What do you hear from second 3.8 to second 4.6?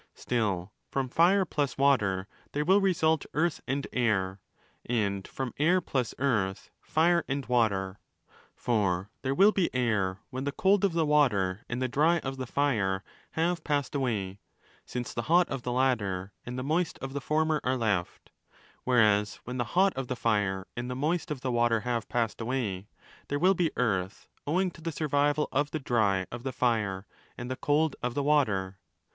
Air,